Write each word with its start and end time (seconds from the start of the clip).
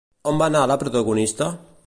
On 0.31 0.39
va 0.41 0.47
anar 0.51 0.63
la 0.71 0.79
protagonista? 0.85 1.53